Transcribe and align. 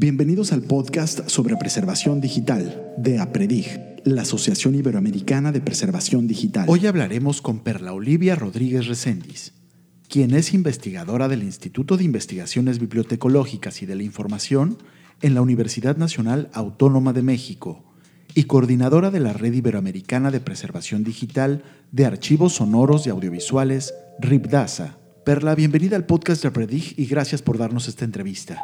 Bienvenidos 0.00 0.52
al 0.52 0.62
podcast 0.62 1.28
sobre 1.28 1.56
preservación 1.56 2.20
digital 2.20 2.94
de 2.98 3.18
APREDIG, 3.18 4.00
la 4.04 4.22
Asociación 4.22 4.76
Iberoamericana 4.76 5.50
de 5.50 5.60
Preservación 5.60 6.28
Digital. 6.28 6.66
Hoy 6.68 6.86
hablaremos 6.86 7.42
con 7.42 7.58
Perla 7.58 7.92
Olivia 7.92 8.36
Rodríguez 8.36 8.86
Recendis, 8.86 9.54
quien 10.08 10.36
es 10.36 10.54
investigadora 10.54 11.26
del 11.26 11.42
Instituto 11.42 11.96
de 11.96 12.04
Investigaciones 12.04 12.78
Bibliotecológicas 12.78 13.82
y 13.82 13.86
de 13.86 13.96
la 13.96 14.04
Información 14.04 14.78
en 15.20 15.34
la 15.34 15.42
Universidad 15.42 15.96
Nacional 15.96 16.48
Autónoma 16.52 17.12
de 17.12 17.22
México 17.22 17.82
y 18.36 18.44
coordinadora 18.44 19.10
de 19.10 19.18
la 19.18 19.32
Red 19.32 19.54
Iberoamericana 19.54 20.30
de 20.30 20.38
Preservación 20.38 21.02
Digital 21.02 21.64
de 21.90 22.06
Archivos 22.06 22.52
Sonoros 22.52 23.08
y 23.08 23.10
Audiovisuales, 23.10 23.92
RIPDASA. 24.20 24.96
Perla, 25.24 25.56
bienvenida 25.56 25.96
al 25.96 26.06
podcast 26.06 26.42
de 26.42 26.48
APREDIG 26.50 26.94
y 26.96 27.06
gracias 27.06 27.42
por 27.42 27.58
darnos 27.58 27.88
esta 27.88 28.04
entrevista. 28.04 28.62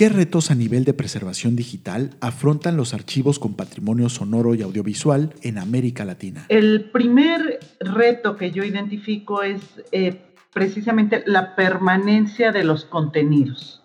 ¿Qué 0.00 0.08
retos 0.08 0.50
a 0.50 0.54
nivel 0.54 0.84
de 0.84 0.94
preservación 0.94 1.56
digital 1.56 2.16
afrontan 2.22 2.74
los 2.74 2.94
archivos 2.94 3.38
con 3.38 3.52
patrimonio 3.52 4.08
sonoro 4.08 4.54
y 4.54 4.62
audiovisual 4.62 5.34
en 5.42 5.58
América 5.58 6.06
Latina? 6.06 6.46
El 6.48 6.90
primer 6.90 7.60
reto 7.80 8.34
que 8.34 8.50
yo 8.50 8.64
identifico 8.64 9.42
es 9.42 9.60
eh, 9.92 10.22
precisamente 10.54 11.22
la 11.26 11.54
permanencia 11.54 12.50
de 12.50 12.64
los 12.64 12.86
contenidos, 12.86 13.82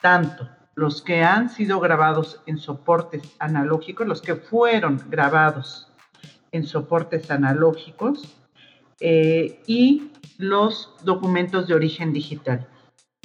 tanto 0.00 0.48
los 0.74 1.00
que 1.00 1.22
han 1.22 1.48
sido 1.48 1.78
grabados 1.78 2.40
en 2.46 2.58
soportes 2.58 3.22
analógicos, 3.38 4.04
los 4.04 4.20
que 4.20 4.34
fueron 4.34 5.00
grabados 5.10 5.86
en 6.50 6.66
soportes 6.66 7.30
analógicos 7.30 8.34
eh, 8.98 9.60
y 9.68 10.10
los 10.38 10.96
documentos 11.04 11.68
de 11.68 11.74
origen 11.74 12.12
digital. 12.12 12.66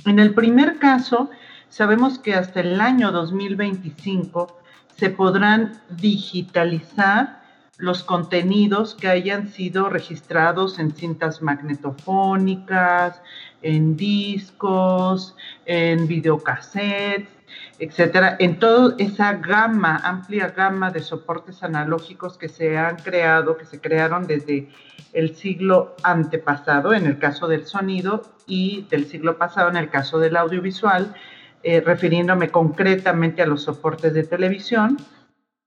En 0.05 0.19
el 0.19 0.35
primer 0.35 0.77
caso, 0.77 1.31
Sabemos 1.77 2.17
que 2.17 2.33
hasta 2.33 2.61
el 2.61 2.81
año 2.81 3.11
2025 3.11 4.47
se 4.95 5.11
podrán 5.11 5.79
digitalizar 5.91 7.43
los 7.77 8.01
contenidos 8.01 8.95
que 8.95 9.09
hayan 9.09 9.49
sido 9.49 9.87
registrados 9.87 10.79
en 10.79 10.91
cintas 10.91 11.43
magnetofónicas, 11.43 13.21
en 13.61 13.95
discos, 13.95 15.35
en 15.67 16.07
videocassettes, 16.07 17.29
etcétera, 17.77 18.37
en 18.39 18.57
toda 18.57 18.95
esa 18.97 19.33
gama, 19.33 19.97
amplia 20.03 20.47
gama 20.47 20.89
de 20.89 21.01
soportes 21.01 21.61
analógicos 21.61 22.39
que 22.39 22.49
se 22.49 22.75
han 22.75 22.95
creado, 22.95 23.55
que 23.55 23.65
se 23.65 23.79
crearon 23.79 24.25
desde 24.25 24.67
el 25.13 25.35
siglo 25.35 25.95
antepasado, 26.01 26.95
en 26.95 27.05
el 27.05 27.19
caso 27.19 27.47
del 27.47 27.67
sonido, 27.67 28.23
y 28.47 28.87
del 28.89 29.05
siglo 29.05 29.37
pasado, 29.37 29.69
en 29.69 29.77
el 29.77 29.89
caso 29.89 30.17
del 30.17 30.37
audiovisual, 30.37 31.13
eh, 31.63 31.81
refiriéndome 31.81 32.49
concretamente 32.49 33.41
a 33.41 33.47
los 33.47 33.63
soportes 33.63 34.13
de 34.13 34.23
televisión 34.23 34.97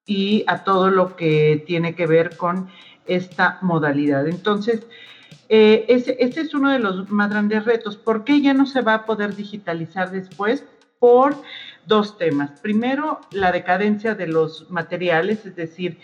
y 0.07 0.45
a 0.47 0.65
todo 0.65 0.91
lo 0.91 1.17
que 1.17 1.63
tiene 1.67 1.95
que 1.95 2.07
ver 2.07 2.37
con 2.37 2.69
esta 3.07 3.59
modalidad. 3.63 4.27
Entonces, 4.27 4.87
eh, 5.49 5.85
ese, 5.89 6.17
es 6.21 6.55
uno 6.55 6.71
de 6.71 6.79
los 6.79 7.11
más 7.11 7.31
grandes 7.31 7.65
retos. 7.65 7.97
¿Por 7.97 8.25
qué 8.25 8.41
ya 8.41 8.55
no 8.55 8.67
se 8.67 8.83
va 8.83 8.95
a 8.95 9.05
poder 9.05 9.35
digitalizar 9.35 10.11
después? 10.11 10.65
Por 10.99 11.35
dos 11.87 12.19
temas. 12.19 12.61
Primero, 12.61 13.21
la 13.33 13.51
decadencia 13.51 14.15
de 14.15 14.27
los 14.27 14.71
materiales, 14.71 15.45
es 15.47 15.57
decir, 15.57 15.99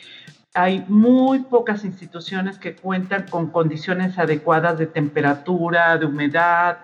hay 0.55 0.85
muy 0.89 1.41
pocas 1.41 1.85
instituciones 1.85 2.59
que 2.59 2.75
cuentan 2.75 3.27
con 3.29 3.51
condiciones 3.51 4.19
adecuadas 4.19 4.79
de 4.79 4.87
temperatura, 4.87 5.99
de 5.99 6.07
humedad, 6.07 6.79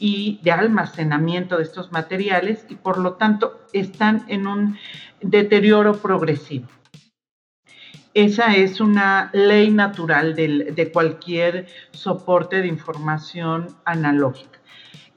y 0.00 0.40
de 0.42 0.50
almacenamiento 0.50 1.58
de 1.58 1.62
estos 1.62 1.92
materiales 1.92 2.64
y 2.68 2.74
por 2.74 2.98
lo 2.98 3.12
tanto 3.12 3.60
están 3.72 4.24
en 4.28 4.46
un 4.46 4.78
deterioro 5.20 5.98
progresivo. 5.98 6.66
Esa 8.14 8.56
es 8.56 8.80
una 8.80 9.30
ley 9.32 9.70
natural 9.70 10.34
de 10.34 10.90
cualquier 10.92 11.66
soporte 11.92 12.60
de 12.60 12.66
información 12.66 13.68
analógica. 13.84 14.58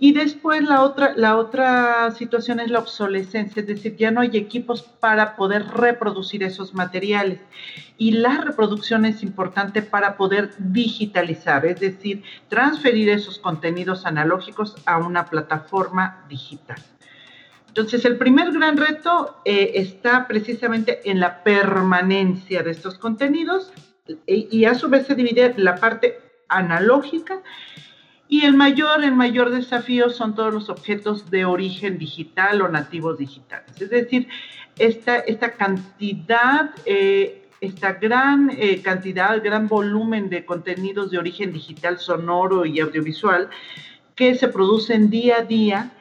Y 0.03 0.11
después 0.11 0.61
la 0.63 0.81
otra, 0.81 1.13
la 1.15 1.37
otra 1.37 2.11
situación 2.11 2.59
es 2.59 2.69
la 2.69 2.79
obsolescencia, 2.79 3.61
es 3.61 3.67
decir, 3.67 3.95
ya 3.95 4.11
no 4.11 4.19
hay 4.19 4.31
equipos 4.33 4.81
para 4.81 5.37
poder 5.37 5.65
reproducir 5.65 6.43
esos 6.43 6.73
materiales. 6.73 7.39
Y 7.97 8.11
la 8.11 8.41
reproducción 8.41 9.05
es 9.05 9.23
importante 9.23 9.81
para 9.81 10.17
poder 10.17 10.51
digitalizar, 10.57 11.65
es 11.65 11.79
decir, 11.79 12.21
transferir 12.49 13.07
esos 13.07 13.39
contenidos 13.39 14.05
analógicos 14.05 14.75
a 14.85 14.97
una 14.97 15.27
plataforma 15.27 16.25
digital. 16.27 16.83
Entonces, 17.69 18.03
el 18.03 18.17
primer 18.17 18.51
gran 18.51 18.75
reto 18.75 19.37
eh, 19.45 19.71
está 19.75 20.27
precisamente 20.27 20.99
en 21.09 21.21
la 21.21 21.43
permanencia 21.43 22.61
de 22.61 22.71
estos 22.71 22.97
contenidos 22.97 23.71
y, 24.27 24.49
y 24.51 24.65
a 24.65 24.75
su 24.75 24.89
vez 24.89 25.07
se 25.07 25.15
divide 25.15 25.53
la 25.55 25.75
parte 25.75 26.19
analógica 26.49 27.41
y 28.33 28.45
el 28.45 28.55
mayor, 28.55 29.03
el 29.03 29.13
mayor 29.13 29.51
desafío 29.51 30.09
son 30.09 30.33
todos 30.33 30.51
los 30.51 30.67
objetos 30.67 31.29
de 31.29 31.45
origen 31.45 31.99
digital 31.99 32.63
o 32.63 32.67
nativos 32.67 33.19
digitales. 33.19 33.79
Es 33.79 33.91
decir, 33.91 34.27
esta, 34.79 35.19
esta 35.19 35.51
cantidad, 35.51 36.71
eh, 36.87 37.47
esta 37.61 37.93
gran 37.93 38.49
eh, 38.57 38.81
cantidad, 38.81 39.39
gran 39.43 39.67
volumen 39.67 40.31
de 40.31 40.45
contenidos 40.45 41.11
de 41.11 41.19
origen 41.19 41.53
digital, 41.53 41.99
sonoro 41.99 42.65
y 42.65 42.79
audiovisual 42.79 43.51
que 44.15 44.33
se 44.33 44.47
producen 44.47 45.11
día 45.11 45.37
a 45.37 45.41
día 45.43 45.91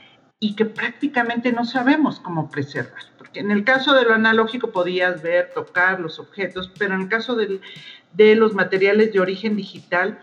y 0.40 0.56
que 0.56 0.64
prácticamente 0.64 1.52
no 1.52 1.66
sabemos 1.66 2.18
cómo 2.18 2.50
preservar. 2.50 3.02
Porque 3.18 3.40
en 3.40 3.50
el 3.50 3.62
caso 3.62 3.92
de 3.92 4.04
lo 4.04 4.14
analógico 4.14 4.70
podías 4.70 5.22
ver, 5.22 5.50
tocar 5.54 6.00
los 6.00 6.18
objetos, 6.18 6.72
pero 6.78 6.94
en 6.94 7.02
el 7.02 7.08
caso 7.10 7.36
de 7.36 8.36
los 8.36 8.54
materiales 8.54 9.12
de 9.12 9.20
origen 9.20 9.54
digital, 9.54 10.18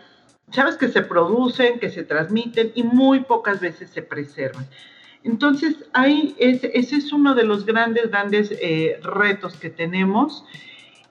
sabes 0.52 0.76
que 0.76 0.88
se 0.88 1.02
producen, 1.02 1.78
que 1.78 1.90
se 1.90 2.04
transmiten 2.04 2.72
y 2.74 2.82
muy 2.82 3.20
pocas 3.20 3.60
veces 3.60 3.90
se 3.90 4.02
preservan. 4.02 4.66
Entonces, 5.22 5.76
ahí 5.92 6.34
ese, 6.38 6.70
es 6.74 7.12
uno 7.12 7.34
de 7.34 7.44
los 7.44 7.66
grandes, 7.66 8.10
grandes 8.10 8.50
eh, 8.52 8.98
retos 9.02 9.56
que 9.56 9.70
tenemos. 9.70 10.44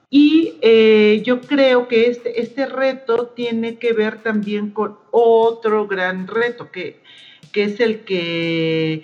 Y 0.09 0.57
eh, 0.61 1.21
yo 1.23 1.41
creo 1.41 1.87
que 1.87 2.07
este, 2.07 2.41
este 2.41 2.65
reto 2.65 3.27
tiene 3.27 3.77
que 3.77 3.93
ver 3.93 4.23
también 4.23 4.71
con 4.71 4.97
otro 5.11 5.87
gran 5.87 6.25
reto, 6.27 6.71
que, 6.71 7.01
que 7.51 7.65
es 7.65 7.79
el 7.79 7.99
que 8.05 9.03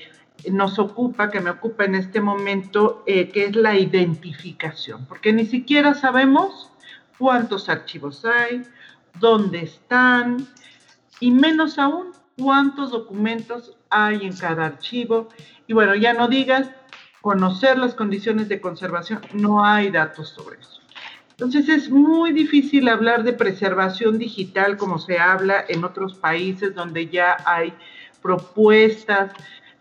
nos 0.51 0.79
ocupa, 0.79 1.29
que 1.29 1.39
me 1.39 1.51
ocupa 1.51 1.85
en 1.85 1.95
este 1.95 2.21
momento, 2.21 3.03
eh, 3.05 3.29
que 3.29 3.45
es 3.45 3.55
la 3.55 3.77
identificación, 3.77 5.05
porque 5.05 5.33
ni 5.33 5.45
siquiera 5.45 5.93
sabemos 5.93 6.71
cuántos 7.17 7.69
archivos 7.69 8.25
hay, 8.25 8.63
dónde 9.19 9.63
están 9.63 10.47
y 11.19 11.31
menos 11.31 11.79
aún 11.79 12.11
cuántos 12.37 12.91
documentos 12.91 13.77
hay 13.89 14.25
en 14.25 14.35
cada 14.35 14.65
archivo. 14.65 15.29
Y 15.67 15.73
bueno, 15.73 15.95
ya 15.95 16.13
no 16.13 16.27
digas 16.27 16.69
conocer 17.21 17.77
las 17.77 17.95
condiciones 17.95 18.49
de 18.49 18.61
conservación, 18.61 19.21
no 19.33 19.65
hay 19.65 19.89
datos 19.89 20.29
sobre 20.29 20.59
eso. 20.59 20.81
Entonces 21.31 21.67
es 21.67 21.89
muy 21.89 22.31
difícil 22.31 22.87
hablar 22.87 23.23
de 23.23 23.33
preservación 23.33 24.17
digital 24.17 24.77
como 24.77 24.99
se 24.99 25.19
habla 25.19 25.65
en 25.67 25.83
otros 25.83 26.15
países 26.15 26.73
donde 26.73 27.07
ya 27.07 27.35
hay 27.45 27.73
propuestas 28.21 29.33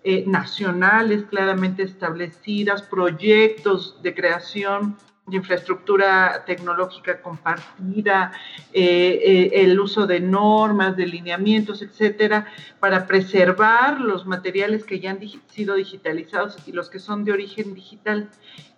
eh, 0.03 0.25
nacionales 0.27 1.25
claramente 1.25 1.84
establecidas, 1.84 2.83
proyectos 2.83 4.03
de 4.03 4.15
creación 4.15 4.97
de 5.27 5.37
infraestructura 5.37 6.45
tecnológica 6.47 7.23
compartida, 7.23 8.33
eh, 8.75 9.21
eh, 9.25 9.51
el 9.62 9.81
uso 9.81 10.07
de 10.07 10.21
normas, 10.21 10.97
de 10.97 11.07
lineamientos, 11.07 11.81
etcétera, 11.81 12.47
para 12.79 13.07
preservar 13.07 14.01
los 14.01 14.27
materiales 14.27 14.85
que 14.85 15.01
ya 15.01 15.12
han 15.12 15.21
sido 15.49 15.77
digitalizados 15.77 16.57
y 16.67 16.73
los 16.73 16.91
que 16.91 16.99
son 16.99 17.25
de 17.25 17.33
origen 17.33 17.75
digital. 17.75 18.29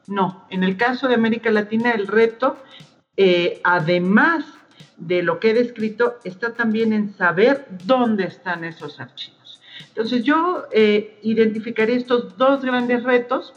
No, 0.07 0.47
en 0.51 0.63
el 0.63 0.77
caso 0.77 1.09
de 1.09 1.17
América 1.17 1.51
Latina, 1.51 1.91
el 1.91 2.07
reto, 2.07 2.57
eh, 3.17 3.61
además 3.65 4.45
de 4.99 5.25
lo 5.25 5.41
que 5.41 5.51
he 5.51 5.55
descrito, 5.55 6.19
está 6.23 6.55
también 6.55 6.93
en 6.93 7.13
saber 7.13 7.67
dónde 7.85 8.25
están 8.25 8.63
esos 8.63 9.01
archivos. 9.01 9.61
Entonces, 9.89 10.25
yo 10.25 10.65
identificaré 11.23 11.97
estos 11.97 12.37
dos 12.39 12.63
grandes 12.65 13.03
retos 13.03 13.53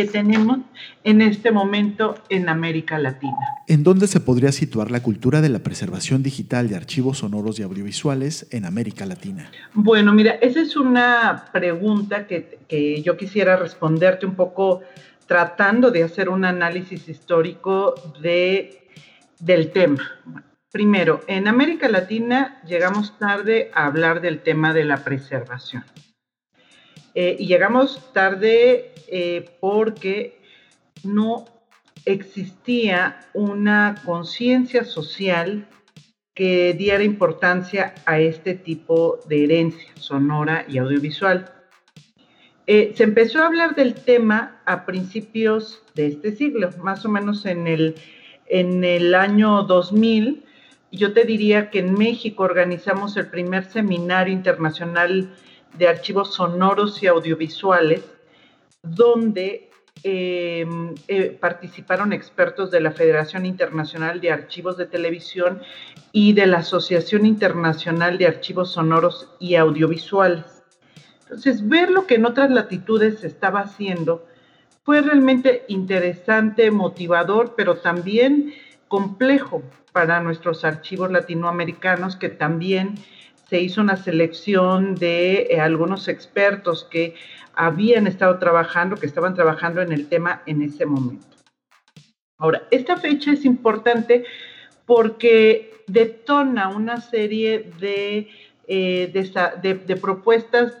que 0.00 0.10
tenemos 0.10 0.60
en 1.04 1.20
este 1.20 1.50
momento 1.50 2.14
en 2.30 2.48
América 2.48 2.98
Latina. 2.98 3.36
¿En 3.66 3.82
dónde 3.82 4.06
se 4.06 4.20
podría 4.20 4.50
situar 4.50 4.90
la 4.90 5.02
cultura 5.02 5.42
de 5.42 5.50
la 5.50 5.58
preservación 5.58 6.22
digital 6.22 6.68
de 6.70 6.76
archivos 6.76 7.18
sonoros 7.18 7.58
y 7.58 7.62
audiovisuales 7.64 8.46
en 8.50 8.64
América 8.64 9.04
Latina? 9.04 9.50
Bueno, 9.74 10.14
mira, 10.14 10.32
esa 10.40 10.60
es 10.62 10.74
una 10.74 11.44
pregunta 11.52 12.26
que, 12.26 12.60
que 12.66 13.02
yo 13.02 13.18
quisiera 13.18 13.56
responderte 13.56 14.24
un 14.24 14.36
poco 14.36 14.80
tratando 15.26 15.90
de 15.90 16.02
hacer 16.02 16.30
un 16.30 16.46
análisis 16.46 17.06
histórico 17.06 17.94
de, 18.22 18.88
del 19.38 19.70
tema. 19.72 20.02
Primero, 20.72 21.20
en 21.26 21.46
América 21.46 21.90
Latina 21.90 22.62
llegamos 22.66 23.18
tarde 23.18 23.70
a 23.74 23.84
hablar 23.84 24.22
del 24.22 24.40
tema 24.40 24.72
de 24.72 24.84
la 24.84 25.04
preservación. 25.04 25.84
Eh, 27.14 27.36
y 27.38 27.46
llegamos 27.46 28.12
tarde 28.12 28.92
eh, 29.08 29.50
porque 29.60 30.40
no 31.02 31.44
existía 32.04 33.20
una 33.34 33.96
conciencia 34.04 34.84
social 34.84 35.66
que 36.34 36.72
diera 36.74 37.02
importancia 37.02 37.94
a 38.06 38.18
este 38.18 38.54
tipo 38.54 39.18
de 39.26 39.44
herencia 39.44 39.90
sonora 39.96 40.64
y 40.68 40.78
audiovisual. 40.78 41.52
Eh, 42.66 42.92
se 42.94 43.02
empezó 43.02 43.42
a 43.42 43.46
hablar 43.46 43.74
del 43.74 43.94
tema 43.94 44.62
a 44.64 44.86
principios 44.86 45.82
de 45.94 46.06
este 46.06 46.32
siglo, 46.36 46.70
más 46.82 47.04
o 47.04 47.08
menos 47.08 47.44
en 47.44 47.66
el, 47.66 47.96
en 48.46 48.84
el 48.84 49.14
año 49.14 49.64
2000. 49.64 50.44
Yo 50.92 51.12
te 51.12 51.24
diría 51.24 51.70
que 51.70 51.80
en 51.80 51.94
México 51.94 52.44
organizamos 52.44 53.16
el 53.16 53.26
primer 53.26 53.64
seminario 53.64 54.32
internacional 54.32 55.34
de 55.76 55.88
archivos 55.88 56.34
sonoros 56.34 57.02
y 57.02 57.06
audiovisuales, 57.06 58.04
donde 58.82 59.70
em, 60.02 60.94
eh, 61.08 61.36
participaron 61.38 62.12
expertos 62.12 62.70
de 62.70 62.80
la 62.80 62.90
Federación 62.90 63.44
Internacional 63.44 64.20
de 64.20 64.32
Archivos 64.32 64.76
de 64.78 64.86
Televisión 64.86 65.60
y 66.12 66.32
de 66.32 66.46
la 66.46 66.58
Asociación 66.58 67.26
Internacional 67.26 68.16
de 68.16 68.26
Archivos 68.26 68.72
Sonoros 68.72 69.28
y 69.38 69.56
Audiovisuales. 69.56 70.60
Entonces, 71.22 71.68
ver 71.68 71.90
lo 71.90 72.06
que 72.06 72.16
en 72.16 72.24
otras 72.24 72.50
latitudes 72.50 73.20
se 73.20 73.26
estaba 73.26 73.60
haciendo 73.60 74.26
fue 74.82 75.02
realmente 75.02 75.64
interesante, 75.68 76.70
motivador, 76.70 77.54
pero 77.56 77.76
también 77.76 78.54
complejo 78.88 79.62
para 79.92 80.20
nuestros 80.20 80.64
archivos 80.64 81.12
latinoamericanos 81.12 82.16
que 82.16 82.28
también 82.28 82.94
se 83.50 83.60
hizo 83.60 83.80
una 83.80 83.96
selección 83.96 84.94
de 84.94 85.48
eh, 85.50 85.60
algunos 85.60 86.06
expertos 86.06 86.86
que 86.88 87.16
habían 87.52 88.06
estado 88.06 88.38
trabajando, 88.38 88.94
que 88.94 89.06
estaban 89.06 89.34
trabajando 89.34 89.82
en 89.82 89.90
el 89.90 90.08
tema 90.08 90.42
en 90.46 90.62
ese 90.62 90.86
momento. 90.86 91.26
Ahora, 92.38 92.62
esta 92.70 92.96
fecha 92.96 93.32
es 93.32 93.44
importante 93.44 94.24
porque 94.86 95.82
detona 95.88 96.68
una 96.68 97.00
serie 97.00 97.72
de, 97.80 98.28
eh, 98.68 99.10
de, 99.12 99.96
propuestas 99.96 100.72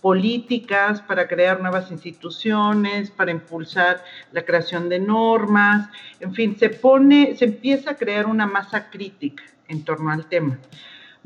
políticas 0.00 1.00
para 1.02 1.28
crear 1.28 1.60
nuevas 1.60 1.92
instituciones, 1.92 3.08
para 3.12 3.30
impulsar 3.30 4.02
la 4.32 4.44
creación 4.44 4.88
de 4.88 4.98
normas, 4.98 5.88
en 6.18 6.34
fin, 6.34 6.58
se 6.58 6.70
pone, 6.70 7.36
se 7.36 7.44
empieza 7.44 7.92
a 7.92 7.96
crear 7.96 8.26
una 8.26 8.46
masa 8.46 8.90
crítica 8.90 9.44
en 9.68 9.84
torno 9.84 10.10
al 10.10 10.26
tema. 10.26 10.58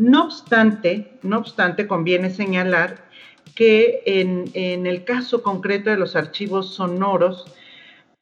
No 0.01 0.25
obstante, 0.25 1.19
no 1.21 1.37
obstante, 1.37 1.87
conviene 1.87 2.31
señalar 2.31 3.05
que 3.55 4.03
en, 4.07 4.87
el 4.87 5.05
caso 5.05 5.43
concreto 5.43 5.91
de 5.91 5.99
los 5.99 6.17
archivos 6.17 6.75
sonoros, 6.75 7.45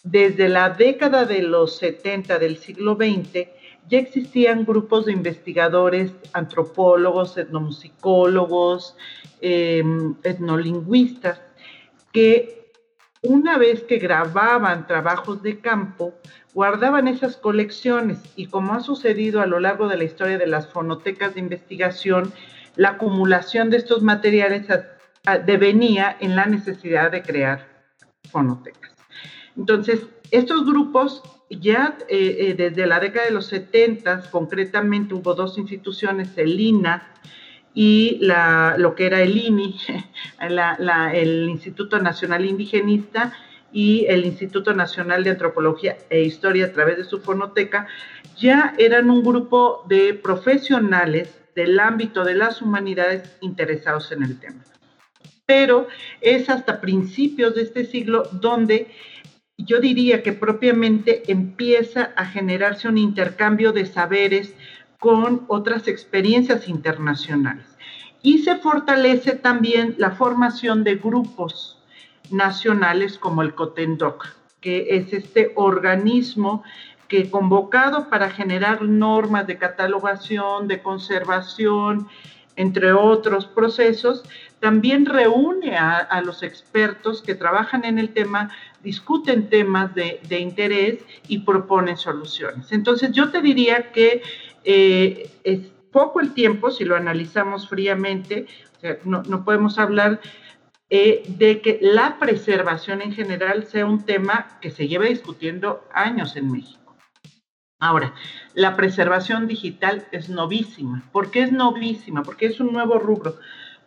desde 0.02 0.48
la 0.48 0.70
década 0.70 1.24
de 1.24 1.42
los 1.42 1.76
70 1.76 2.40
del 2.40 2.56
siglo 2.56 2.96
XX, 2.96 3.46
ya 3.88 3.98
existían 4.00 4.64
grupos 4.64 5.06
de 5.06 5.12
investigadores, 5.12 6.10
antropólogos, 6.32 7.38
etnomusicólogos, 7.38 8.96
em, 9.40 10.16
etnolingüistas, 10.24 11.40
que 12.12 12.72
una 13.22 13.56
vez 13.56 13.84
que 13.84 13.98
grababan 13.98 14.88
trabajos 14.88 15.44
de 15.44 15.60
campo, 15.60 16.14
guardaban 16.58 17.06
esas 17.06 17.36
colecciones 17.36 18.18
y 18.34 18.46
como 18.46 18.74
ha 18.74 18.80
sucedido 18.80 19.40
a 19.40 19.46
lo 19.46 19.60
largo 19.60 19.86
de 19.86 19.96
la 19.96 20.02
historia 20.02 20.38
de 20.38 20.48
las 20.48 20.66
fonotecas 20.66 21.34
de 21.34 21.38
investigación, 21.38 22.32
la 22.74 22.88
acumulación 22.88 23.70
de 23.70 23.76
estos 23.76 24.02
materiales 24.02 24.66
devenía 25.46 26.16
en 26.18 26.34
la 26.34 26.46
necesidad 26.46 27.12
de 27.12 27.22
crear 27.22 27.68
fonotecas. 28.32 28.90
Entonces, 29.56 30.00
estos 30.32 30.66
grupos 30.66 31.22
ya 31.48 31.96
eh, 32.08 32.36
eh, 32.40 32.54
desde 32.54 32.88
la 32.88 32.98
década 32.98 33.26
de 33.26 33.32
los 33.32 33.46
70, 33.46 34.28
concretamente 34.32 35.14
hubo 35.14 35.34
dos 35.34 35.58
instituciones, 35.58 36.36
el 36.38 36.58
INA 36.58 37.06
y 37.72 38.18
lo 38.20 38.96
que 38.96 39.06
era 39.06 39.22
el 39.22 39.36
INI, 39.36 39.76
el 40.40 41.48
Instituto 41.50 42.00
Nacional 42.00 42.44
Indigenista, 42.44 43.32
y 43.72 44.06
el 44.06 44.24
Instituto 44.24 44.72
Nacional 44.74 45.24
de 45.24 45.30
Antropología 45.30 45.98
e 46.10 46.22
Historia 46.22 46.66
a 46.66 46.72
través 46.72 46.96
de 46.96 47.04
su 47.04 47.20
fonoteca, 47.20 47.86
ya 48.36 48.74
eran 48.78 49.10
un 49.10 49.22
grupo 49.22 49.84
de 49.88 50.14
profesionales 50.14 51.38
del 51.54 51.78
ámbito 51.80 52.24
de 52.24 52.34
las 52.34 52.62
humanidades 52.62 53.36
interesados 53.40 54.12
en 54.12 54.22
el 54.22 54.38
tema. 54.38 54.64
Pero 55.44 55.88
es 56.20 56.48
hasta 56.48 56.80
principios 56.80 57.54
de 57.54 57.62
este 57.62 57.84
siglo 57.84 58.24
donde 58.32 58.88
yo 59.56 59.80
diría 59.80 60.22
que 60.22 60.32
propiamente 60.32 61.30
empieza 61.30 62.12
a 62.16 62.26
generarse 62.26 62.86
un 62.88 62.96
intercambio 62.96 63.72
de 63.72 63.86
saberes 63.86 64.54
con 65.00 65.44
otras 65.48 65.88
experiencias 65.88 66.68
internacionales. 66.68 67.66
Y 68.22 68.38
se 68.38 68.56
fortalece 68.56 69.32
también 69.32 69.94
la 69.98 70.12
formación 70.12 70.84
de 70.84 70.96
grupos 70.96 71.77
nacionales 72.30 73.18
como 73.18 73.42
el 73.42 73.54
COTENDOC, 73.54 74.26
que 74.60 74.96
es 74.96 75.12
este 75.12 75.52
organismo 75.54 76.62
que 77.08 77.30
convocado 77.30 78.10
para 78.10 78.30
generar 78.30 78.82
normas 78.82 79.46
de 79.46 79.56
catalogación, 79.56 80.68
de 80.68 80.82
conservación, 80.82 82.08
entre 82.56 82.92
otros 82.92 83.46
procesos, 83.46 84.24
también 84.60 85.06
reúne 85.06 85.76
a, 85.76 86.20
los 86.22 86.42
expertos 86.42 87.22
que 87.22 87.36
trabajan 87.36 87.84
en 87.84 87.98
el 87.98 88.10
tema, 88.10 88.50
discuten 88.82 89.48
temas 89.48 89.94
de, 89.94 90.20
interés 90.38 90.98
y 91.28 91.38
proponen 91.38 91.96
soluciones. 91.96 92.72
Entonces 92.72 93.12
yo 93.12 93.30
te 93.30 93.40
diría 93.40 93.92
que 93.92 94.22
eh, 94.64 95.30
es 95.44 95.60
poco 95.92 96.20
el 96.20 96.34
tiempo, 96.34 96.72
si 96.72 96.84
lo 96.84 96.96
analizamos 96.96 97.68
fríamente, 97.68 98.46
no, 99.04 99.22
no 99.22 99.44
podemos 99.44 99.78
hablar 99.78 100.20
eh, 100.90 101.22
de 101.28 101.60
que 101.60 101.78
la 101.82 102.18
preservación 102.18 103.02
en 103.02 103.12
general 103.12 103.66
sea 103.66 103.84
un 103.84 104.04
tema 104.04 104.58
que 104.62 104.70
se 104.70 104.88
lleva 104.88 105.04
discutiendo 105.04 105.84
años 105.92 106.34
en 106.36 106.50
México. 106.50 106.96
Ahora, 107.78 108.14
la 108.54 108.74
preservación 108.74 109.46
digital 109.46 110.06
es 110.10 110.28
novísima. 110.28 111.04
¿Por 111.12 111.30
qué 111.30 111.42
es 111.42 111.52
novísima? 111.52 112.22
Porque 112.22 112.46
es 112.46 112.58
un 112.58 112.72
nuevo 112.72 112.98
rubro. 112.98 113.36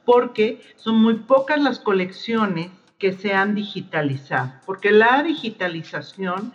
Porque 0.05 0.61
son 0.75 1.01
muy 1.01 1.15
pocas 1.15 1.59
las 1.59 1.79
colecciones 1.79 2.69
que 2.99 3.13
se 3.13 3.33
han 3.33 3.55
digitalizado. 3.55 4.53
Porque 4.65 4.91
la 4.91 5.23
digitalización 5.23 6.53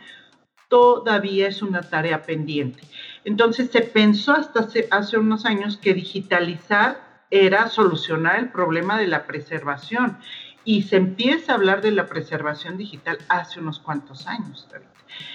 todavía 0.69 1.48
es 1.48 1.60
una 1.60 1.82
tarea 1.82 2.22
pendiente. 2.22 2.82
Entonces 3.24 3.70
se 3.70 3.82
pensó 3.82 4.32
hasta 4.32 4.60
hace, 4.60 4.88
hace 4.91 5.19
unos 5.19 5.44
años 5.44 5.76
que 5.76 5.93
digitalizar 5.93 7.06
era 7.31 7.69
solucionar 7.69 8.39
el 8.39 8.51
problema 8.51 8.99
de 8.99 9.06
la 9.06 9.27
preservación. 9.27 10.19
Y 10.65 10.83
se 10.83 10.97
empieza 10.97 11.53
a 11.53 11.55
hablar 11.55 11.81
de 11.81 11.93
la 11.93 12.06
preservación 12.06 12.77
digital 12.77 13.19
hace 13.29 13.61
unos 13.61 13.79
cuantos 13.79 14.27
años. 14.27 14.67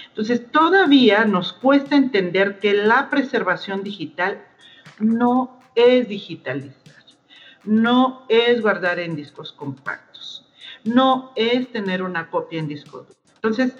Entonces, 0.08 0.50
todavía 0.50 1.24
nos 1.24 1.54
cuesta 1.54 1.96
entender 1.96 2.58
que 2.60 2.74
la 2.74 3.08
preservación 3.08 3.82
digital 3.82 4.42
no 4.98 5.58
es 5.74 6.08
digitalizar, 6.08 7.04
no 7.64 8.26
es 8.28 8.60
guardar 8.60 8.98
en 8.98 9.16
discos 9.16 9.52
compactos, 9.52 10.46
no 10.84 11.32
es 11.34 11.72
tener 11.72 12.02
una 12.02 12.28
copia 12.28 12.58
en 12.58 12.68
disco 12.68 13.06
Entonces, 13.36 13.74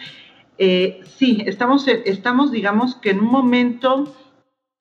eh, 0.57 1.00
sí, 1.19 1.42
estamos, 1.47 1.87
estamos, 1.88 2.50
digamos 2.50 2.95
que 2.97 3.11
en 3.11 3.21
un 3.21 3.31
momento 3.31 4.14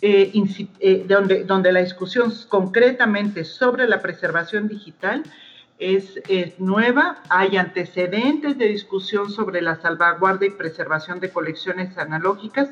eh, 0.01 0.31
eh, 0.79 1.05
donde, 1.07 1.43
donde 1.43 1.71
la 1.71 1.81
discusión 1.81 2.33
concretamente 2.49 3.45
sobre 3.45 3.87
la 3.87 4.01
preservación 4.01 4.67
digital 4.67 5.23
es, 5.81 6.21
nueva, 6.59 7.23
hay 7.29 7.57
antecedentes 7.57 8.57
de 8.57 8.67
discusión 8.67 9.31
sobre 9.31 9.61
la 9.61 9.81
salvaguarda 9.81 10.45
y 10.45 10.51
preservación 10.51 11.19
de 11.19 11.31
colecciones 11.31 11.97
analógicas, 11.97 12.69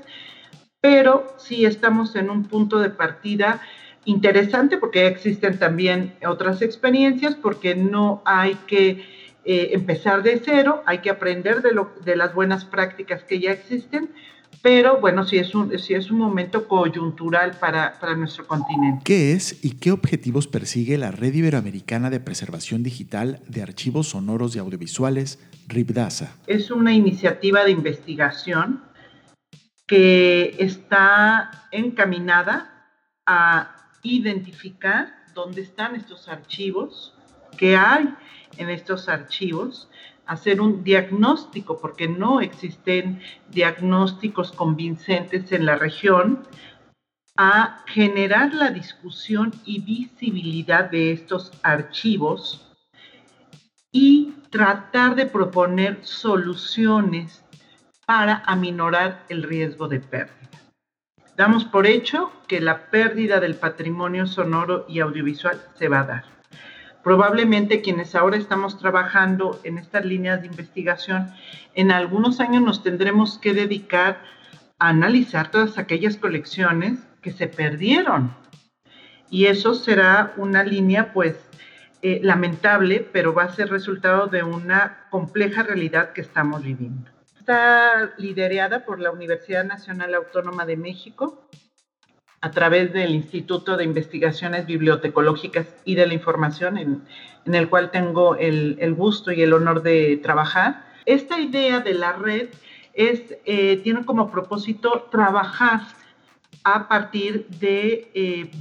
pero 0.79 1.35
sí 1.37 1.65
estamos 1.65 2.15
en 2.15 2.29
un 2.29 2.45
punto 2.45 2.79
de 2.79 2.91
partida 2.91 3.61
interesante 4.05 4.77
porque 4.77 5.07
existen 5.07 5.57
también 5.57 6.15
otras 6.25 6.61
experiencias, 6.61 7.35
porque 7.35 7.75
no 7.75 8.21
hay 8.25 8.55
que 8.67 9.03
eh, 9.43 9.69
empezar 9.71 10.21
de 10.21 10.39
cero, 10.43 10.83
hay 10.85 10.99
que 10.99 11.09
aprender 11.09 11.63
de, 11.63 11.73
lo, 11.73 11.91
de 12.05 12.15
las 12.15 12.33
buenas 12.35 12.63
prácticas 12.63 13.23
que 13.23 13.39
ya 13.39 13.51
existen, 13.51 14.09
pero 14.61 14.99
bueno, 14.99 15.25
sí 15.25 15.37
es 15.37 15.55
un, 15.55 15.71
es 15.73 16.11
un 16.11 16.17
momento 16.17 16.67
coyuntural 16.67 17.57
para, 17.59 17.99
para, 17.99 18.15
nuestro 18.15 18.45
continente. 18.47 19.01
¿Qué 19.03 19.33
es 19.33 19.63
y 19.63 19.77
qué 19.77 19.91
objetivos 19.91 20.47
persigue 20.47 20.97
la 20.97 21.11
Red 21.11 21.33
Iberoamericana 21.33 22.09
de 22.09 22.19
Preservación 22.19 22.83
Digital 22.83 23.41
de 23.47 23.61
Archivos 23.61 24.09
Sonoros 24.09 24.55
y 24.55 24.59
Audiovisuales, 24.59 25.39
RIBDASA? 25.67 26.35
Es 26.47 26.71
una 26.71 26.93
iniciativa 26.93 27.63
de 27.63 27.71
investigación 27.71 28.83
que 29.87 30.55
está 30.59 31.67
encaminada 31.71 32.87
a 33.25 33.75
identificar 34.03 35.13
dónde 35.33 35.61
están 35.61 35.95
estos 35.95 36.27
archivos 36.27 37.13
qué 37.59 37.75
hay 37.75 38.13
en 38.57 38.69
estos 38.69 39.09
archivos, 39.09 39.89
hacer 40.29 40.61
un 40.61 40.83
diagnóstico, 40.83 41.79
porque 41.79 42.07
no 42.07 42.39
existen 42.39 43.19
diagnósticos 43.49 44.51
convincentes 44.51 45.51
en 45.51 45.65
la 45.65 45.75
región, 45.75 46.47
a 47.35 47.83
generar 47.87 48.53
la 48.53 48.69
discusión 48.69 49.51
y 49.65 49.81
visibilidad 49.81 50.91
de 50.91 51.11
estos 51.13 51.51
archivos 51.63 52.69
y 53.91 54.35
tratar 54.51 55.15
de 55.15 55.25
proponer 55.25 55.97
soluciones 56.03 57.43
para 58.05 58.43
aminorar 58.45 59.25
el 59.29 59.41
riesgo 59.41 59.87
de 59.87 59.99
pérdida. 59.99 60.49
Damos 61.37 61.65
por 61.65 61.87
hecho 61.87 62.31
que 62.47 62.61
la 62.61 62.91
pérdida 62.91 63.39
del 63.39 63.55
patrimonio 63.55 64.27
sonoro 64.27 64.85
y 64.87 64.99
audiovisual 64.99 65.59
se 65.73 65.87
va 65.87 66.01
a 66.01 66.05
dar. 66.05 66.38
Probablemente 67.03 67.81
quienes 67.81 68.13
ahora 68.13 68.37
estamos 68.37 68.77
trabajando 68.77 69.59
en 69.63 69.77
estas 69.77 70.05
líneas 70.05 70.41
de 70.41 70.47
investigación, 70.47 71.31
en 71.73 71.91
algunos 71.91 72.39
años 72.39 72.61
nos 72.61 72.83
tendremos 72.83 73.37
que 73.37 73.53
dedicar 73.53 74.21
a 74.79 74.89
analizar 74.89 75.49
todas 75.49 75.77
aquellas 75.77 76.17
colecciones 76.17 76.99
que 77.21 77.31
se 77.31 77.47
perdieron. 77.47 78.33
Y 79.29 79.45
eso 79.45 79.73
será 79.73 80.33
una 80.37 80.63
línea, 80.63 81.13
pues, 81.13 81.37
eh, 82.01 82.19
lamentable, 82.23 83.07
pero 83.11 83.33
va 83.33 83.43
a 83.43 83.53
ser 83.53 83.69
resultado 83.69 84.27
de 84.27 84.43
una 84.43 85.05
compleja 85.09 85.63
realidad 85.63 86.13
que 86.13 86.21
estamos 86.21 86.63
viviendo. 86.63 87.11
Está 87.37 88.13
liderada 88.17 88.85
por 88.85 88.99
la 88.99 89.11
Universidad 89.11 89.65
Nacional 89.65 90.13
Autónoma 90.15 90.65
de 90.65 90.77
México 90.77 91.49
a 92.41 92.51
través 92.51 92.93
del 92.93 93.11
Instituto 93.11 93.75
de 93.75 93.83
Investigaciones 93.83 94.65
Bibliotecológicas 94.65 95.67
y 95.85 95.95
de 95.95 96.07
la 96.07 96.13
Información, 96.13 96.77
en, 96.77 97.03
el 97.53 97.69
cual 97.69 97.91
tengo 97.91 98.35
el, 98.35 98.93
gusto 98.95 99.31
y 99.31 99.41
el 99.41 99.53
honor 99.53 99.81
de 99.81 100.17
trabajar. 100.17 100.85
Esta 101.05 101.39
idea 101.39 101.79
de 101.79 101.93
la 101.93 102.13
red 102.13 102.49
es, 102.93 103.35
eh, 103.45 103.77
tiene 103.77 104.05
como 104.05 104.29
propósito 104.29 105.07
trabajar 105.11 105.81
a 106.63 106.87
partir 106.87 107.47
de 107.47 108.11
eh, 108.13 108.51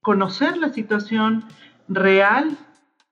conocer 0.00 0.56
la 0.56 0.68
situación 0.72 1.44
real 1.88 2.56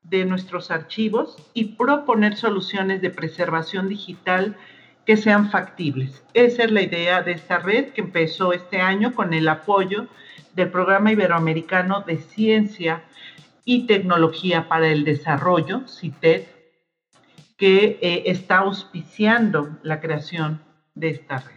de 0.04 0.24
nuestros 0.24 0.70
archivos 0.70 1.36
y 1.54 1.76
proponer 1.76 2.36
soluciones 2.36 3.00
de 3.00 3.10
preservación 3.10 3.88
digital 3.88 4.56
que 5.06 5.16
sean 5.16 5.50
factibles. 5.50 6.22
Esa 6.32 6.64
es 6.64 6.70
la 6.70 6.82
idea 6.82 7.22
de 7.22 7.32
esta 7.32 7.58
red 7.58 7.92
que 7.92 8.00
empezó 8.00 8.52
este 8.52 8.80
año 8.80 9.14
con 9.14 9.34
el 9.34 9.48
apoyo 9.48 10.06
del 10.54 10.70
Programa 10.70 11.12
Iberoamericano 11.12 12.02
de 12.06 12.18
Ciencia 12.18 13.02
y 13.64 13.86
Tecnología 13.86 14.68
para 14.68 14.88
el 14.88 15.04
Desarrollo, 15.04 15.82
CITED, 15.88 16.42
que 17.56 17.98
eh, 18.00 18.24
está 18.26 18.58
auspiciando 18.58 19.78
la 19.82 20.00
creación 20.00 20.60
de 20.94 21.10
esta 21.10 21.38
red. 21.38 21.54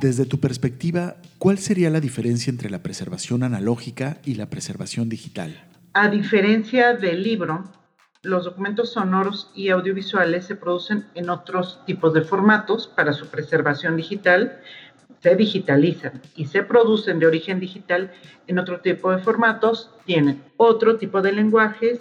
Desde 0.00 0.24
tu 0.24 0.38
perspectiva, 0.38 1.16
¿cuál 1.38 1.58
sería 1.58 1.90
la 1.90 2.00
diferencia 2.00 2.50
entre 2.50 2.70
la 2.70 2.82
preservación 2.82 3.42
analógica 3.42 4.18
y 4.24 4.34
la 4.34 4.48
preservación 4.48 5.08
digital? 5.08 5.66
A 5.94 6.08
diferencia 6.08 6.94
del 6.94 7.24
libro, 7.24 7.64
los 8.22 8.44
documentos 8.44 8.92
sonoros 8.92 9.50
y 9.54 9.70
audiovisuales 9.70 10.44
se 10.44 10.54
producen 10.54 11.06
en 11.14 11.30
otros 11.30 11.80
tipos 11.86 12.12
de 12.12 12.20
formatos 12.22 12.86
para 12.86 13.12
su 13.12 13.28
preservación 13.28 13.96
digital, 13.96 14.60
se 15.20 15.36
digitalizan 15.36 16.20
y 16.36 16.46
se 16.46 16.62
producen 16.62 17.18
de 17.18 17.26
origen 17.26 17.60
digital 17.60 18.12
en 18.46 18.58
otro 18.58 18.80
tipo 18.80 19.10
de 19.10 19.22
formatos, 19.22 19.90
tienen 20.04 20.42
otro 20.56 20.96
tipo 20.96 21.22
de 21.22 21.32
lenguajes, 21.32 22.00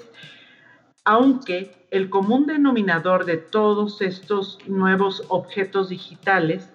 aunque 1.05 1.87
el 1.91 2.09
común 2.09 2.45
denominador 2.45 3.25
de 3.25 3.37
todos 3.37 4.01
estos 4.01 4.59
nuevos 4.67 5.23
objetos 5.29 5.89
digitales 5.89 6.69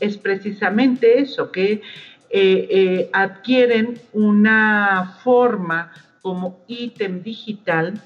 es 0.00 0.18
precisamente 0.18 1.20
eso, 1.20 1.50
que 1.50 1.72
eh, 1.72 1.82
eh, 2.30 3.10
adquieren 3.12 4.00
una 4.12 5.18
forma 5.22 5.92
como 6.20 6.62
ítem 6.68 7.22
digital 7.22 8.00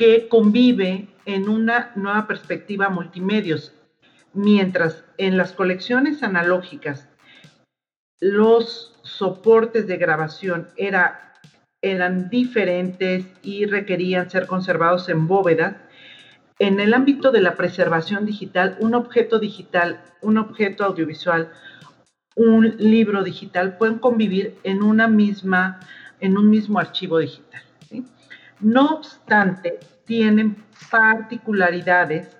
que 0.00 0.28
convive 0.28 1.08
en 1.26 1.50
una 1.50 1.92
nueva 1.94 2.26
perspectiva 2.26 2.88
multimedios, 2.88 3.74
mientras 4.32 5.04
en 5.18 5.36
las 5.36 5.52
colecciones 5.52 6.22
analógicas 6.22 7.06
los 8.18 8.98
soportes 9.02 9.86
de 9.86 9.98
grabación 9.98 10.68
era, 10.78 11.34
eran 11.82 12.30
diferentes 12.30 13.26
y 13.42 13.66
requerían 13.66 14.30
ser 14.30 14.46
conservados 14.46 15.10
en 15.10 15.28
bóvedas, 15.28 15.76
en 16.58 16.80
el 16.80 16.94
ámbito 16.94 17.30
de 17.30 17.42
la 17.42 17.54
preservación 17.56 18.24
digital, 18.24 18.78
un 18.80 18.94
objeto 18.94 19.38
digital, 19.38 20.02
un 20.22 20.38
objeto 20.38 20.84
audiovisual, 20.84 21.52
un 22.36 22.74
libro 22.78 23.22
digital 23.22 23.76
pueden 23.76 23.98
convivir 23.98 24.56
en 24.62 24.82
una 24.82 25.08
misma, 25.08 25.78
en 26.20 26.38
un 26.38 26.48
mismo 26.48 26.78
archivo 26.78 27.18
digital. 27.18 27.62
No 28.60 28.96
obstante, 28.96 29.78
tienen 30.04 30.64
particularidades, 30.90 32.36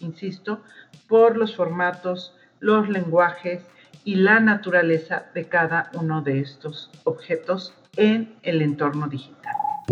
insisto, 0.00 0.62
por 1.08 1.36
los 1.36 1.56
formatos, 1.56 2.36
los 2.60 2.88
lenguajes 2.88 3.64
y 4.04 4.16
la 4.16 4.40
naturaleza 4.40 5.26
de 5.34 5.48
cada 5.48 5.90
uno 5.94 6.20
de 6.20 6.40
estos 6.40 6.90
objetos 7.04 7.74
en 7.96 8.34
el 8.42 8.60
entorno 8.60 9.08
digital. 9.08 9.41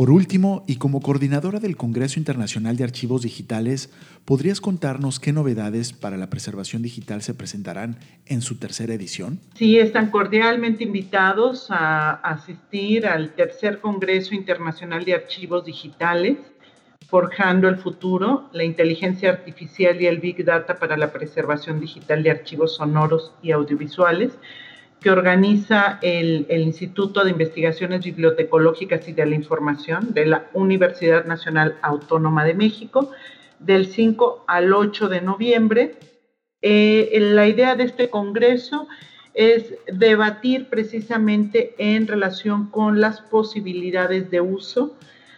Por 0.00 0.10
último, 0.10 0.64
y 0.66 0.76
como 0.76 1.02
coordinadora 1.02 1.60
del 1.60 1.76
Congreso 1.76 2.18
Internacional 2.18 2.74
de 2.74 2.84
Archivos 2.84 3.20
Digitales, 3.20 3.92
¿podrías 4.24 4.62
contarnos 4.62 5.20
qué 5.20 5.30
novedades 5.30 5.92
para 5.92 6.16
la 6.16 6.30
preservación 6.30 6.80
digital 6.80 7.20
se 7.20 7.34
presentarán 7.34 7.98
en 8.24 8.40
su 8.40 8.56
tercera 8.58 8.94
edición? 8.94 9.40
Sí, 9.56 9.78
están 9.78 10.10
cordialmente 10.10 10.84
invitados 10.84 11.66
a 11.68 12.12
asistir 12.12 13.06
al 13.06 13.34
tercer 13.34 13.80
Congreso 13.80 14.34
Internacional 14.34 15.04
de 15.04 15.16
Archivos 15.16 15.66
Digitales, 15.66 16.38
Forjando 17.06 17.68
el 17.68 17.76
Futuro, 17.76 18.48
la 18.54 18.64
inteligencia 18.64 19.28
artificial 19.28 20.00
y 20.00 20.06
el 20.06 20.18
Big 20.18 20.42
Data 20.46 20.78
para 20.78 20.96
la 20.96 21.12
preservación 21.12 21.78
digital 21.78 22.22
de 22.22 22.30
archivos 22.30 22.76
sonoros 22.76 23.34
y 23.42 23.50
audiovisuales 23.50 24.32
que 25.00 25.10
organiza 25.10 25.98
el, 26.02 26.46
Instituto 26.50 27.24
de 27.24 27.30
Investigaciones 27.30 28.04
Bibliotecológicas 28.04 29.08
y 29.08 29.12
de 29.12 29.26
la 29.26 29.34
Información 29.34 30.12
de 30.12 30.26
la 30.26 30.50
Universidad 30.52 31.24
Nacional 31.24 31.76
Autónoma 31.82 32.44
de 32.44 32.54
México, 32.54 33.10
del 33.58 33.86
5 33.86 34.44
al 34.46 34.72
8 34.72 35.08
de 35.08 35.20
noviembre. 35.22 35.96
Eh, 36.62 37.18
la 37.32 37.46
idea 37.46 37.76
de 37.76 37.84
este 37.84 38.10
congreso 38.10 38.88
es 39.32 39.74
debatir 39.90 40.68
precisamente 40.68 41.74
en 41.78 42.06
relación 42.06 42.66
con 42.70 43.00
las 43.00 43.20
posibilidades 43.22 44.30
de 44.30 44.40
uso 44.40 44.96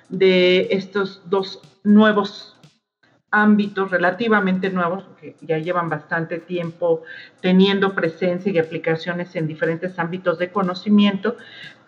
de 0.09 0.69
estos 0.71 1.23
dos 1.27 1.61
nuevos 1.85 2.57
ámbitos 3.33 3.91
relativamente 3.91 4.71
nuevos, 4.71 5.05
que 5.21 5.35
ya 5.41 5.59
llevan 5.59 5.89
bastante 5.89 6.39
tiempo 6.39 7.03
teniendo 7.41 7.95
presencia 7.95 8.53
y 8.53 8.59
aplicaciones 8.59 9.35
en 9.35 9.49
diferentes 9.49 9.99
ámbitos 9.99 10.39
de 10.39 10.51
conocimiento, 10.51 11.37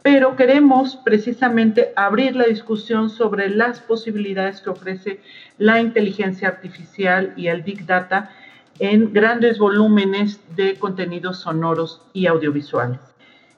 pero 0.03 0.37
queremos 0.37 0.97
precisamente 0.97 1.93
abrir 1.97 2.35
la 2.35 2.45
discusión 2.45 3.09
sobre 3.11 3.49
las 3.49 3.81
posibilidades 3.81 4.61
que 4.61 4.71
ofrece 4.71 5.21
la 5.59 5.81
inteligencia 5.81 6.49
artificial 6.49 7.33
y 7.37 7.49
el 7.49 7.63
Big 7.63 7.87
Data 7.87 8.31
en 8.79 9.13
grandes 9.13 9.59
volúmenes 9.59 10.41
de 10.57 10.75
contenidos 10.77 11.41
sonoros 11.41 12.03
y 12.13 12.27
audiovisuales. 12.27 13.01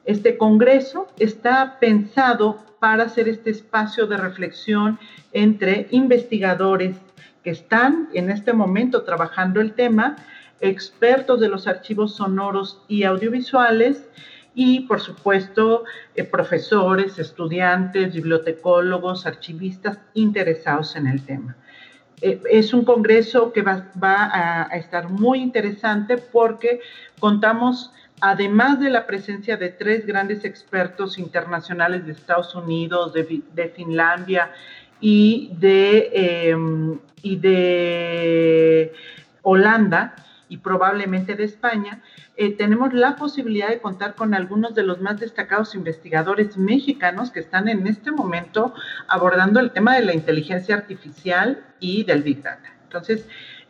Este 0.04 0.36
Congreso 0.36 1.08
está 1.18 1.78
pensado 1.80 2.64
para 2.78 3.04
hacer 3.04 3.28
este 3.28 3.50
espacio 3.50 4.06
de 4.06 4.16
reflexión 4.16 4.98
entre 5.32 5.88
investigadores, 5.90 6.96
que 7.46 7.52
están 7.52 8.08
en 8.12 8.28
este 8.28 8.52
momento 8.52 9.04
trabajando 9.04 9.60
el 9.60 9.74
tema, 9.74 10.16
expertos 10.60 11.38
de 11.38 11.48
los 11.48 11.68
archivos 11.68 12.16
sonoros 12.16 12.82
y 12.88 13.04
audiovisuales 13.04 14.02
y, 14.52 14.80
por 14.80 14.98
supuesto, 14.98 15.84
eh, 16.16 16.24
profesores, 16.24 17.20
estudiantes, 17.20 18.12
bibliotecólogos, 18.12 19.26
archivistas 19.26 20.00
interesados 20.14 20.96
en 20.96 21.06
el 21.06 21.24
tema. 21.24 21.56
Eh, 22.20 22.42
es 22.50 22.74
un 22.74 22.84
congreso 22.84 23.52
que 23.52 23.62
va, 23.62 23.86
a, 24.02 24.76
estar 24.76 25.08
muy 25.08 25.38
interesante 25.38 26.18
porque 26.18 26.80
contamos, 27.20 27.92
además 28.20 28.80
de 28.80 28.90
la 28.90 29.06
presencia 29.06 29.56
de 29.56 29.68
tres 29.68 30.04
grandes 30.04 30.44
expertos 30.44 31.16
internacionales 31.16 32.06
de 32.06 32.10
Estados 32.10 32.56
Unidos, 32.56 33.12
de, 33.12 33.40
de 33.54 33.68
Finlandia 33.68 34.50
y 35.00 35.50
de, 35.58 36.10
em, 36.12 36.98
y 37.22 37.36
de 37.36 38.92
Holanda, 39.42 40.14
y 40.48 40.58
probablemente 40.58 41.34
de 41.34 41.44
España, 41.44 42.02
eh, 42.36 42.52
tenemos 42.52 42.92
la 42.92 43.16
posibilidad 43.16 43.68
de 43.68 43.80
contar 43.80 44.14
con 44.14 44.34
algunos 44.34 44.74
de 44.74 44.82
los 44.82 45.00
más 45.00 45.18
destacados 45.18 45.74
investigadores 45.74 46.56
mexicanos 46.56 47.30
que 47.30 47.40
están 47.40 47.68
en 47.68 47.86
este 47.86 48.10
momento 48.10 48.74
abordando 49.08 49.58
el 49.58 49.70
tema 49.70 49.96
de 49.96 50.04
la 50.04 50.14
inteligencia 50.14 50.76
artificial 50.76 51.64
y 51.80 52.04
del 52.04 52.22
Big 52.22 52.42
Data. 52.42 52.72
Entonces, 52.84 53.26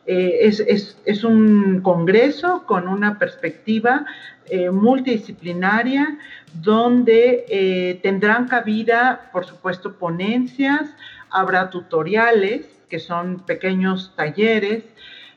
eh, 0.07 0.39
es, 0.43 1.25
un 1.25 1.81
congreso 1.83 2.65
con 2.67 2.87
una 2.87 3.19
perspectiva 3.19 4.07
eh, 4.49 4.71
multidisciplinaria 4.71 6.19
donde 6.55 7.99
tendrán 8.03 8.47
cabida, 8.47 9.31
por 9.33 9.47
supuesto, 9.47 9.95
ponencias, 9.95 10.89
habrá 11.31 11.71
tutoriales, 11.71 12.67
que 12.89 12.99
son 12.99 13.41
pequeños 13.41 14.13
talleres, 14.17 14.85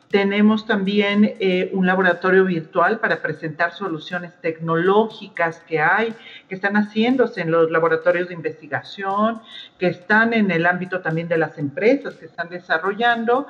tenemos 0.10 0.66
también 0.66 1.36
eh, 1.40 1.70
un 1.72 1.86
laboratorio 1.86 2.44
virtual 2.46 3.00
para 3.00 3.22
presentar 3.22 3.74
soluciones 3.74 4.34
tecnológicas 4.42 5.60
que 5.68 5.80
hay, 5.80 6.16
que 6.48 6.56
están 6.56 6.76
haciéndose 6.78 7.42
en 7.42 7.52
los 7.52 7.70
laboratorios 7.70 8.30
de 8.30 8.34
investigación, 8.34 9.40
que 9.78 9.86
están 9.86 10.34
en 10.34 10.50
el 10.50 10.66
ámbito 10.66 11.02
también 11.02 11.28
de 11.28 11.38
las 11.38 11.60
empresas 11.60 12.16
que 12.16 12.26
están 12.26 12.50
desarrollando. 12.50 13.46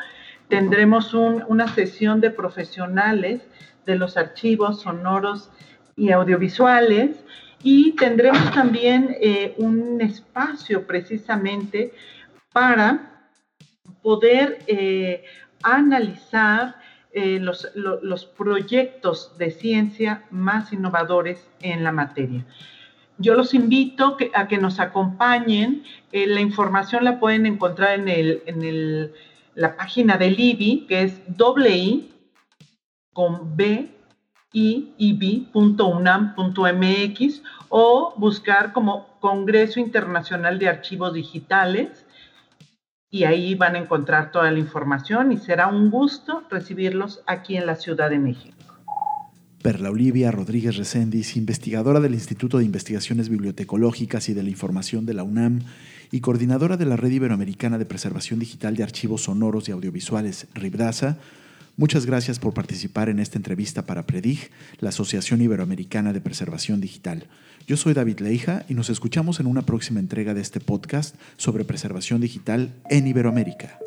Tendremos 0.49 1.13
una 1.13 1.69
sesión 1.69 2.19
de 2.19 2.29
profesionales 2.29 3.41
de 3.85 3.95
los 3.95 4.17
archivos 4.17 4.81
sonoros 4.81 5.49
y 5.95 6.11
audiovisuales 6.11 7.23
y 7.63 7.95
tendremos 7.95 8.51
también 8.51 9.15
eh, 9.21 9.53
un 9.57 10.01
espacio 10.01 10.85
precisamente 10.85 11.93
para 12.59 13.23
poder 14.01 14.59
eh, 14.67 15.23
analizar 15.63 16.75
eh, 17.13 17.39
los, 17.39 18.25
proyectos 18.37 19.37
de 19.37 19.49
ciencia 19.49 20.25
más 20.29 20.73
innovadores 20.73 21.47
en 21.61 21.85
la 21.85 21.93
materia. 21.93 22.45
Yo 23.17 23.35
los 23.35 23.53
invito 23.53 24.17
a 24.33 24.49
que 24.49 24.57
nos 24.57 24.81
acompañen. 24.81 25.83
Eh, 26.11 26.27
la 26.27 26.41
información 26.41 27.05
la 27.05 27.21
pueden 27.21 27.45
encontrar 27.45 27.97
en, 27.97 29.11
la 29.55 29.77
página 29.77 30.17
del 30.17 30.37
IBI, 30.37 30.85
que 30.85 31.03
es 31.03 31.37
doble 31.37 31.77
I 31.77 32.11
con 33.13 33.55
B 33.55 33.89
i.unam.mx 34.51 35.53
o 37.69 38.13
buscar 38.17 38.73
como 38.73 39.07
Congreso 39.19 39.79
Internacional 39.79 40.59
de 40.59 40.67
Archivos 40.67 41.13
Digitales 41.13 42.05
y 43.11 43.23
ahí 43.23 43.55
van 43.55 43.75
a 43.75 43.79
encontrar 43.79 44.31
toda 44.31 44.51
la 44.51 44.59
información 44.59 45.31
y 45.31 45.37
será 45.37 45.67
un 45.67 45.89
gusto 45.89 46.43
recibirlos 46.49 47.21
aquí 47.25 47.57
en 47.57 47.65
la 47.65 47.75
Ciudad 47.75 48.09
de 48.09 48.19
México. 48.19 48.55
Perla 49.61 49.89
Olivia 49.89 50.31
Rodríguez 50.31 50.77
Recendis, 50.77 51.35
investigadora 51.35 51.99
del 51.99 52.13
Instituto 52.13 52.59
de 52.59 52.65
Investigaciones 52.65 53.27
Bibliotecológicas 53.27 54.29
y 54.29 54.33
de 54.33 54.43
la 54.43 54.49
Información 54.49 55.05
de 55.05 55.13
la 55.13 55.23
UNAM 55.23 55.59
y 56.11 56.21
coordinadora 56.21 56.77
de 56.77 56.85
la 56.85 56.95
Red 56.95 57.11
Iberoamericana 57.11 57.77
de 57.77 57.85
Preservación 57.85 58.39
Digital 58.39 58.75
de 58.75 58.83
Archivos 58.83 59.23
Sonoros 59.23 59.67
y 59.67 59.73
Audiovisuales, 59.73 60.47
RIBDASA, 60.53 61.17
Muchas 61.79 62.05
gracias 62.05 62.39
por 62.39 62.53
participar 62.53 63.07
en 63.07 63.19
esta 63.19 63.37
entrevista 63.37 63.85
para 63.85 64.05
Predig, 64.05 64.51
la 64.79 64.89
Asociación 64.89 65.41
Iberoamericana 65.41 66.11
de 66.11 66.19
Preservación 66.19 66.81
Digital. 66.81 67.27
Yo 67.67 67.77
soy 67.77 67.93
David 67.93 68.19
Leija 68.19 68.65
y 68.67 68.73
nos 68.73 68.89
escuchamos 68.89 69.39
en 69.39 69.47
una 69.47 69.61
próxima 69.61 70.01
entrega 70.01 70.33
de 70.33 70.41
este 70.41 70.59
podcast 70.59 71.15
sobre 71.37 71.63
preservación 71.63 72.19
digital 72.19 72.73
en 72.89 73.07
Iberoamérica. 73.07 73.79